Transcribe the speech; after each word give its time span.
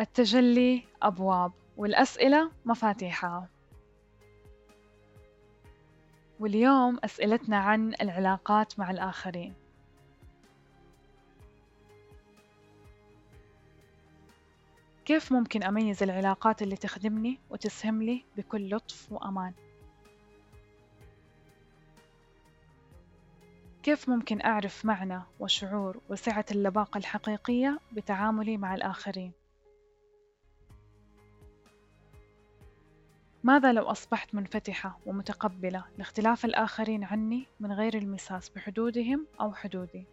التجلي 0.00 0.84
أبواب 1.02 1.52
والأسئلة 1.76 2.50
مفاتيحها 2.64 3.48
واليوم 6.40 6.98
أسئلتنا 7.04 7.56
عن 7.56 7.94
العلاقات 8.00 8.78
مع 8.78 8.90
الآخرين 8.90 9.54
كيف 15.04 15.32
ممكن 15.32 15.62
أميز 15.62 16.02
العلاقات 16.02 16.62
اللي 16.62 16.76
تخدمني 16.76 17.38
وتسهم 17.50 18.02
لي 18.02 18.24
بكل 18.36 18.70
لطف 18.76 19.12
وأمان؟ 19.12 19.52
كيف 23.82 24.08
ممكن 24.08 24.42
أعرف 24.42 24.84
معنى 24.84 25.22
وشعور 25.40 26.00
وسعة 26.10 26.44
اللباقة 26.50 26.98
الحقيقية 26.98 27.80
بتعاملي 27.92 28.56
مع 28.56 28.74
الآخرين؟ 28.74 29.39
ماذا 33.44 33.72
لو 33.72 33.82
أصبحت 33.82 34.34
منفتحة 34.34 34.98
ومتقبلة 35.06 35.84
لاختلاف 35.98 36.44
الآخرين 36.44 37.04
عني 37.04 37.46
من 37.60 37.72
غير 37.72 37.98
المساس 37.98 38.48
بحدودهم 38.48 39.26
أو 39.40 39.52
حدودي؟ 39.52 40.04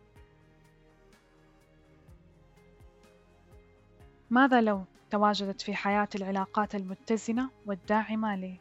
ماذا 4.30 4.62
لو 4.62 4.84
تواجدت 5.12 5.62
في 5.62 5.76
حياتي 5.76 6.18
العلاقات 6.18 6.76
المتزنة 6.76 7.50
والداعمة 7.66 8.36
لي؟ 8.36 8.58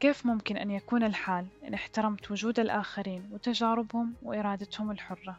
كيف 0.00 0.26
ممكن 0.26 0.56
أن 0.56 0.70
يكون 0.70 1.02
الحال 1.02 1.46
إن 1.68 1.74
احترمت 1.74 2.30
وجود 2.30 2.60
الآخرين 2.60 3.30
وتجاربهم 3.32 4.14
وإرادتهم 4.22 4.90
الحرة؟ 4.90 5.38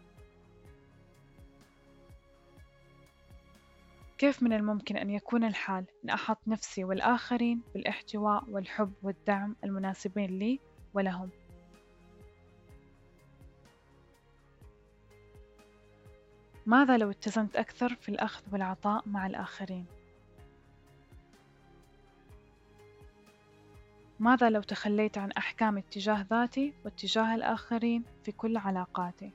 كيف 4.18 4.44
من 4.44 4.54
الممكن 4.54 4.98
أن 4.98 5.10
يكون 5.10 5.44
الحال 5.44 5.86
إن 6.06 6.10
أحط 6.10 6.48
نفسي 6.48 6.84
والآخرين 6.84 7.62
بالاحتواء 7.74 8.50
والحب 8.50 8.94
والدعم 9.04 9.56
المناسبين 9.64 10.40
لي 10.40 10.60
ولهم؟ 10.94 11.30
ماذا 16.66 16.98
لو 16.98 17.12
اتزنت 17.12 17.56
أكثر 17.56 17.96
في 17.96 18.10
الأخذ 18.10 18.44
والعطاء 18.52 19.10
مع 19.10 19.28
الآخرين؟ 19.28 19.86
ماذا 24.20 24.50
لو 24.50 24.62
تخليت 24.62 25.18
عن 25.18 25.32
أحكامي 25.32 25.80
اتجاه 25.80 26.26
ذاتي 26.30 26.74
واتجاه 26.86 27.36
الآخرين 27.36 28.04
في 28.24 28.32
كل 28.32 28.58
علاقاتي؟ 28.58 29.32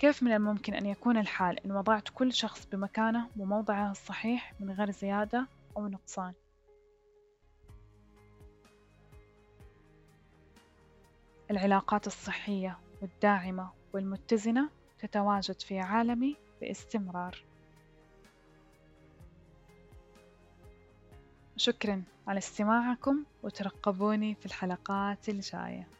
كيف 0.00 0.22
من 0.22 0.32
الممكن 0.32 0.74
أن 0.74 0.86
يكون 0.86 1.16
الحال 1.16 1.66
إن 1.66 1.72
وضعت 1.72 2.08
كل 2.14 2.32
شخص 2.32 2.66
بمكانه 2.66 3.28
وموضعه 3.38 3.90
الصحيح 3.90 4.54
من 4.60 4.70
غير 4.70 4.90
زيادة 4.90 5.46
أو 5.76 5.88
نقصان؟ 5.88 6.32
العلاقات 11.50 12.06
الصحية 12.06 12.78
والداعمة 13.02 13.70
والمتزنة 13.92 14.68
تتواجد 14.98 15.60
في 15.60 15.78
عالمي 15.78 16.36
باستمرار 16.60 17.44
شكرا 21.56 22.02
على 22.26 22.38
استماعكم 22.38 23.24
وترقبوني 23.42 24.34
في 24.34 24.46
الحلقات 24.46 25.28
الجاية 25.28 25.99